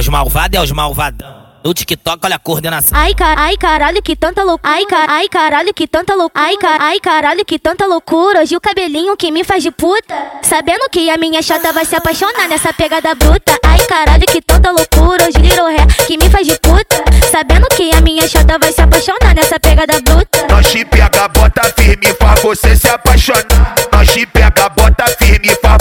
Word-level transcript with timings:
os 0.00 0.08
malvados, 0.08 0.58
é 0.58 0.62
os 0.62 0.72
malvadão. 0.72 1.40
No 1.62 1.74
TikTok, 1.74 2.24
olha 2.24 2.36
a 2.36 2.38
coordenação. 2.38 2.98
Ai, 2.98 3.14
car 3.14 3.38
ai 3.38 3.54
caralho, 3.58 4.00
que 4.02 4.16
tanta 4.16 4.42
loucura. 4.42 4.72
Ai, 4.72 4.86
car 4.86 5.10
ai, 5.10 5.28
caralho, 5.28 5.74
que 5.74 5.86
tanta 5.86 6.14
loucura. 6.14 6.42
Ai, 6.42 6.56
car 6.56 6.80
ai, 6.80 6.98
caralho, 7.00 7.44
que 7.44 7.58
tanta 7.58 7.86
loucura. 7.86 8.40
Hoje 8.40 8.56
o 8.56 8.60
cabelinho 8.60 9.14
que 9.14 9.30
me 9.30 9.44
faz 9.44 9.62
de 9.62 9.70
puta. 9.70 10.14
Sabendo 10.40 10.88
que 10.90 11.10
a 11.10 11.18
minha 11.18 11.42
chata 11.42 11.70
vai 11.70 11.84
se 11.84 11.94
apaixonar 11.94 12.48
nessa 12.48 12.72
pegada 12.72 13.14
bruta. 13.14 13.58
Ai, 13.62 13.78
caralho, 13.86 14.24
que 14.24 14.40
tanta 14.40 14.70
loucura. 14.70 15.28
Hoje 15.28 15.38
little 15.38 15.66
ré 15.66 15.86
que 16.06 16.16
me 16.16 16.30
faz 16.30 16.46
de 16.46 16.58
puta. 16.58 17.04
Sabendo 17.30 17.66
que 17.68 17.94
a 17.94 18.00
minha 18.00 18.26
chata 18.26 18.58
vai 18.58 18.72
se 18.72 18.80
apaixonar 18.80 19.34
nessa 19.34 19.60
pegada 19.60 20.00
bruta. 20.00 20.46
Nós 20.48 20.66
te 20.70 20.82
pega, 20.86 21.28
bota 21.28 21.62
firme 21.76 22.14
pra 22.14 22.36
você 22.36 22.74
se 22.74 22.88
apaixonar. 22.88 23.09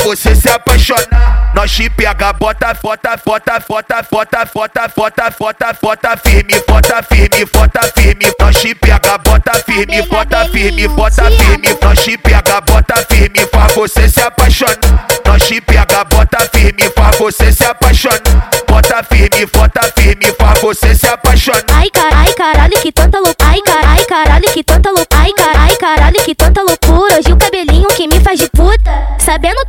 Você 0.09 0.35
se 0.35 0.49
apaixonar. 0.49 1.51
Nós 1.53 1.69
te 1.71 1.87
pega, 1.87 2.33
bota, 2.33 2.73
bota, 2.81 3.15
bota, 3.23 3.61
bota, 3.67 4.03
bota, 4.09 4.49
bota, 4.51 4.91
bota, 4.95 5.35
bota, 5.37 5.77
bota 5.79 6.17
firme, 6.17 6.59
bota 6.67 7.04
firme, 7.04 7.45
bota 7.45 7.81
firme. 7.95 8.33
Nós 8.39 8.55
te 8.55 8.73
pega, 8.73 9.17
bota 9.19 9.53
firme, 9.64 10.01
bota 10.07 10.45
firme, 10.50 10.87
bota 10.87 11.29
firme. 11.29 11.77
Nós 11.79 12.00
te 12.03 12.17
pega, 12.17 12.61
bota 12.61 13.05
firme 13.07 13.45
pra 13.45 13.67
você 13.67 14.09
se 14.09 14.19
apaixonar. 14.19 15.05
Nós 15.27 15.47
te 15.47 15.61
pega, 15.61 16.03
bota 16.05 16.39
firme 16.51 16.89
pra 16.89 17.11
você 17.11 17.51
se 17.51 17.64
apaixonar. 17.65 18.50
Bota 18.67 19.03
firme, 19.03 19.45
bota 19.45 19.93
firme 19.95 20.31
pra 20.33 20.53
você 20.59 20.95
se 20.95 21.07
apaixonar. 21.07 21.65
Ai, 21.69 21.89
car 21.91 22.09
ai, 22.14 22.33
caralho, 22.33 22.81
que 22.81 22.91
tanta 22.91 23.19
loucura. 23.19 23.47
Ai, 23.47 23.61
car 23.61 23.86
ai, 23.86 24.05
caralho, 24.05 24.51
que 24.51 24.64
tanta 24.64 24.89
loucura. 24.89 25.21
Ai, 25.21 25.33
car 25.33 25.55
ai, 25.55 25.75
caralho, 25.75 26.23
que 26.23 26.33
tanta 26.33 26.61
loucura. 26.64 26.89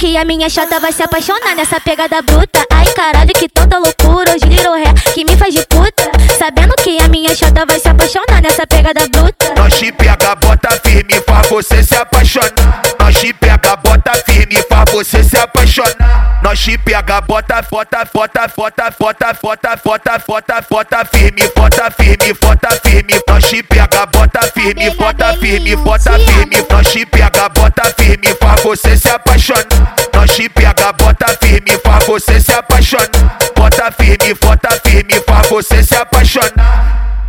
Que 0.01 0.17
a 0.17 0.25
minha 0.25 0.49
chata 0.49 0.81
vai 0.81 0.91
se 0.93 1.03
apaixonar 1.03 1.55
nessa 1.55 1.79
pegada 1.79 2.23
bruta. 2.23 2.65
Ai, 2.73 2.87
caralho, 2.95 3.35
que 3.35 3.47
tanta 3.51 3.77
loucura. 3.77 4.35
Hoje 4.35 4.47
little 4.47 4.73
ré 4.73 4.95
que 5.13 5.27
me 5.27 5.37
faz 5.37 5.53
de 5.53 5.63
puta. 5.67 6.11
Sabendo 6.39 6.75
que 6.77 6.99
a 7.03 7.07
minha 7.07 7.35
chata 7.35 7.67
vai 7.67 7.79
se 7.79 7.87
apaixonar 7.87 8.41
nessa 8.41 8.67
pegada 8.67 9.07
bruta. 9.09 9.53
Nós 9.55 9.79
te 9.79 9.93
pega, 9.93 10.35
bota 10.37 10.71
firme 10.83 11.21
pra 11.21 11.43
você 11.51 11.83
se 11.83 11.95
apaixonar. 11.95 12.83
Nós 12.99 13.15
te 13.15 13.31
pega, 13.35 13.77
bota 13.77 14.13
firme 14.25 14.63
pra 14.63 14.85
você 14.91 15.23
se 15.23 15.37
apaixonar. 15.37 16.41
Nós 16.43 16.59
te 16.59 16.79
pega, 16.79 17.21
bota, 17.21 17.63
bota, 17.71 18.09
bota, 18.11 18.51
bota, 18.57 18.95
bota, 18.99 19.39
bota, 19.43 19.77
bota, 19.85 20.25
bota, 20.27 20.65
bota 20.71 21.05
firme, 21.05 21.43
bota 21.55 21.91
firme, 21.91 22.33
bota 22.41 22.71
firme. 22.83 23.21
Nós 23.29 23.45
te 23.45 23.63
pega, 23.63 24.07
bota 24.07 24.41
firme, 24.55 24.91
bota 24.95 25.35
firme, 25.35 25.77
bota 25.77 26.19
firme. 26.19 26.67
Nós 26.71 26.91
te 26.91 27.05
pega, 27.05 27.51
bota 27.51 27.95
firme 27.99 28.30
você 32.11 32.41
se 32.41 32.53
apaixonar. 32.53 33.39
Bota 33.55 33.93
firme, 33.93 34.35
bota 34.43 34.69
firme 34.85 35.21
pra 35.21 35.43
você 35.43 35.81
se 35.81 35.95
apaixonar. 35.95 37.20